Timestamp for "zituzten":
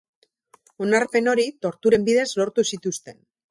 2.73-3.25